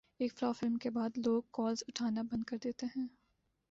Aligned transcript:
ایک 0.19 0.33
flop 0.33 0.55
film 0.55 0.75
کے 0.75 0.89
بعد 0.89 1.17
لوگ 1.17 1.41
کالز 1.51 1.83
اٹھانا 1.87 2.21
بند 2.21 2.43
کردیتے 2.43 2.85
ہیں 2.95 3.07